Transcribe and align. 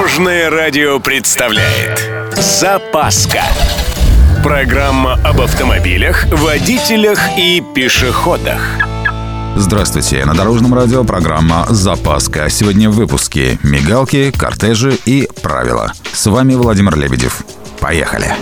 Дорожное 0.00 0.48
радио 0.48 0.98
представляет 0.98 2.10
Запаска 2.34 3.42
Программа 4.42 5.20
об 5.22 5.42
автомобилях, 5.42 6.24
водителях 6.32 7.18
и 7.36 7.62
пешеходах 7.74 8.62
Здравствуйте, 9.56 10.24
на 10.24 10.32
Дорожном 10.32 10.72
радио 10.72 11.04
программа 11.04 11.66
«Запаска». 11.68 12.48
Сегодня 12.48 12.88
в 12.88 12.94
выпуске 12.94 13.58
«Мигалки», 13.62 14.30
«Кортежи» 14.30 14.98
и 15.04 15.28
«Правила». 15.42 15.92
С 16.14 16.24
вами 16.30 16.54
Владимир 16.54 16.96
Лебедев. 16.96 17.44
Поехали! 17.78 18.34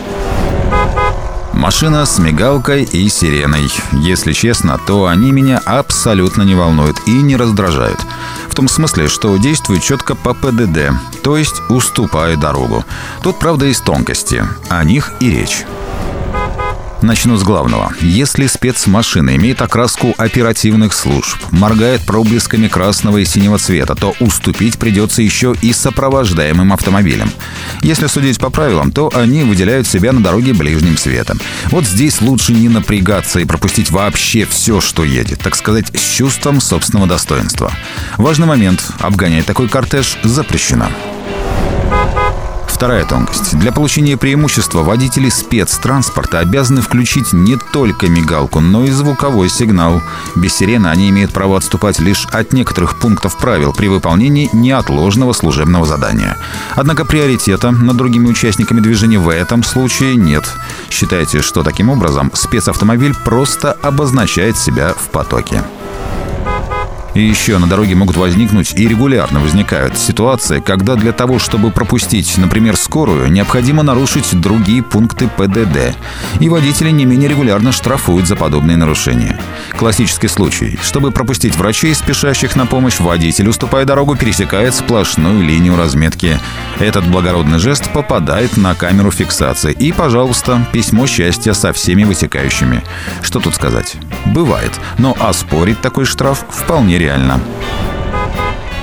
Машина 1.58 2.06
с 2.06 2.20
мигалкой 2.20 2.84
и 2.84 3.08
сиреной. 3.08 3.68
Если 3.90 4.32
честно, 4.32 4.78
то 4.86 5.08
они 5.08 5.32
меня 5.32 5.60
абсолютно 5.64 6.42
не 6.42 6.54
волнуют 6.54 6.98
и 7.06 7.10
не 7.10 7.34
раздражают. 7.34 7.98
Том 8.58 8.66
смысле, 8.66 9.06
что 9.06 9.36
действуют 9.36 9.84
четко 9.84 10.16
по 10.16 10.34
ПДД, 10.34 10.90
то 11.22 11.36
есть 11.36 11.62
уступая 11.68 12.36
дорогу. 12.36 12.84
Тут, 13.22 13.38
правда, 13.38 13.66
есть 13.66 13.84
тонкости. 13.84 14.44
О 14.68 14.82
них 14.82 15.12
и 15.20 15.30
речь. 15.30 15.64
Начну 17.00 17.36
с 17.36 17.44
главного. 17.44 17.92
Если 18.00 18.48
спецмашина 18.48 19.36
имеет 19.36 19.62
окраску 19.62 20.14
оперативных 20.18 20.92
служб, 20.92 21.38
моргает 21.52 22.00
проблесками 22.04 22.66
красного 22.66 23.18
и 23.18 23.24
синего 23.24 23.56
цвета, 23.56 23.94
то 23.94 24.14
уступить 24.18 24.78
придется 24.78 25.22
еще 25.22 25.54
и 25.62 25.72
сопровождаемым 25.72 26.72
автомобилем. 26.72 27.30
Если 27.82 28.08
судить 28.08 28.40
по 28.40 28.50
правилам, 28.50 28.90
то 28.90 29.12
они 29.14 29.44
выделяют 29.44 29.86
себя 29.86 30.12
на 30.12 30.20
дороге 30.20 30.52
ближним 30.54 30.96
светом. 30.96 31.40
Вот 31.66 31.86
здесь 31.86 32.20
лучше 32.20 32.52
не 32.52 32.68
напрягаться 32.68 33.38
и 33.38 33.44
пропустить 33.44 33.92
вообще 33.92 34.44
все, 34.44 34.80
что 34.80 35.04
едет, 35.04 35.38
так 35.38 35.54
сказать, 35.54 35.96
с 35.96 36.16
чувством 36.16 36.60
собственного 36.60 37.06
достоинства. 37.06 37.72
Важный 38.16 38.48
момент– 38.48 38.84
обгонять 38.98 39.46
такой 39.46 39.68
кортеж 39.68 40.18
запрещено. 40.24 40.88
Вторая 42.78 43.04
тонкость. 43.04 43.58
Для 43.58 43.72
получения 43.72 44.16
преимущества 44.16 44.84
водители 44.84 45.30
спецтранспорта 45.30 46.38
обязаны 46.38 46.80
включить 46.80 47.32
не 47.32 47.56
только 47.56 48.06
мигалку, 48.06 48.60
но 48.60 48.84
и 48.84 48.90
звуковой 48.90 49.48
сигнал. 49.48 50.00
Без 50.36 50.54
сирены 50.54 50.86
они 50.86 51.08
имеют 51.10 51.32
право 51.32 51.56
отступать 51.56 51.98
лишь 51.98 52.26
от 52.26 52.52
некоторых 52.52 53.00
пунктов 53.00 53.36
правил 53.36 53.72
при 53.72 53.88
выполнении 53.88 54.48
неотложного 54.52 55.32
служебного 55.32 55.86
задания. 55.86 56.36
Однако 56.76 57.04
приоритета 57.04 57.72
над 57.72 57.96
другими 57.96 58.28
участниками 58.28 58.78
движения 58.78 59.18
в 59.18 59.28
этом 59.28 59.64
случае 59.64 60.14
нет. 60.14 60.44
Считайте, 60.88 61.42
что 61.42 61.64
таким 61.64 61.90
образом 61.90 62.30
спецавтомобиль 62.32 63.16
просто 63.24 63.72
обозначает 63.72 64.56
себя 64.56 64.94
в 64.96 65.08
потоке. 65.08 65.64
И 67.18 67.22
еще 67.22 67.58
на 67.58 67.66
дороге 67.66 67.96
могут 67.96 68.16
возникнуть 68.16 68.74
и 68.74 68.86
регулярно 68.86 69.40
возникают 69.40 69.98
ситуации, 69.98 70.60
когда 70.60 70.94
для 70.94 71.10
того, 71.10 71.40
чтобы 71.40 71.72
пропустить, 71.72 72.38
например, 72.38 72.76
скорую, 72.76 73.28
необходимо 73.32 73.82
нарушить 73.82 74.40
другие 74.40 74.84
пункты 74.84 75.28
ПДД. 75.36 75.96
И 76.38 76.48
водители 76.48 76.90
не 76.92 77.06
менее 77.06 77.28
регулярно 77.28 77.72
штрафуют 77.72 78.28
за 78.28 78.36
подобные 78.36 78.76
нарушения. 78.76 79.36
Классический 79.78 80.26
случай. 80.26 80.76
Чтобы 80.82 81.12
пропустить 81.12 81.54
врачей, 81.54 81.94
спешащих 81.94 82.56
на 82.56 82.66
помощь, 82.66 82.98
водитель, 82.98 83.48
уступая 83.48 83.84
дорогу, 83.84 84.16
пересекает 84.16 84.74
сплошную 84.74 85.40
линию 85.40 85.76
разметки. 85.76 86.40
Этот 86.80 87.06
благородный 87.06 87.60
жест 87.60 87.88
попадает 87.92 88.56
на 88.56 88.74
камеру 88.74 89.12
фиксации. 89.12 89.72
И, 89.72 89.92
пожалуйста, 89.92 90.66
письмо 90.72 91.06
счастья 91.06 91.52
со 91.52 91.72
всеми 91.72 92.02
вытекающими. 92.02 92.82
Что 93.22 93.38
тут 93.38 93.54
сказать? 93.54 93.94
Бывает. 94.26 94.72
Но 94.98 95.16
оспорить 95.20 95.80
такой 95.80 96.06
штраф 96.06 96.44
вполне 96.50 96.98
реально. 96.98 97.40